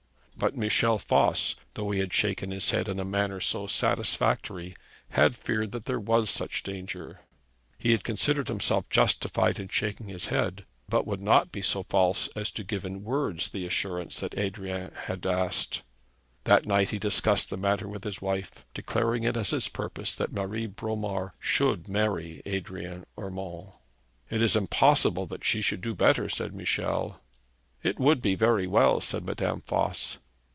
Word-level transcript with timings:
But 0.37 0.55
Michel 0.55 0.97
Voss, 0.97 1.53
though 1.75 1.91
he 1.91 1.99
had 1.99 2.11
shaken 2.11 2.49
his 2.49 2.71
head 2.71 2.87
in 2.87 2.99
a 2.99 3.05
manner 3.05 3.39
so 3.39 3.67
satisfactory, 3.67 4.75
had 5.09 5.35
feared 5.35 5.71
that 5.71 5.85
there 5.85 5.99
was 5.99 6.31
such 6.31 6.63
danger. 6.63 7.19
He 7.77 7.91
had 7.91 8.03
considered 8.03 8.47
himself 8.47 8.89
justified 8.89 9.59
in 9.59 9.67
shaking 9.67 10.07
his 10.07 10.27
head, 10.33 10.65
but 10.89 11.05
would 11.05 11.21
not 11.21 11.51
be 11.51 11.61
so 11.61 11.83
false 11.83 12.27
as 12.29 12.49
to 12.53 12.63
give 12.63 12.83
in 12.83 13.03
words 13.03 13.51
the 13.51 13.67
assurance 13.67 14.19
which 14.19 14.33
Adrian 14.35 14.91
had 15.03 15.27
asked. 15.27 15.83
That 16.45 16.65
night 16.65 16.89
he 16.89 16.97
discussed 16.97 17.51
the 17.51 17.55
matter 17.57 17.87
with 17.87 18.03
his 18.03 18.19
wife, 18.19 18.65
declaring 18.73 19.23
it 19.23 19.37
as 19.37 19.51
his 19.51 19.67
purpose 19.67 20.15
that 20.15 20.33
Marie 20.33 20.65
Bromar 20.65 21.35
should 21.39 21.87
marry 21.87 22.41
Adrian 22.47 23.03
Urmand. 23.15 23.73
'It 24.31 24.41
is 24.41 24.55
impossible 24.55 25.27
that 25.27 25.43
she 25.45 25.61
should 25.61 25.81
do 25.81 25.93
better,' 25.93 26.29
said 26.29 26.55
Michel. 26.55 27.21
'It 27.83 27.99
would 27.99 28.23
be 28.23 28.33
very 28.33 28.65
well,' 28.65 29.01
said 29.01 29.23
Madame 29.23 29.61
Voss. 29.67 30.17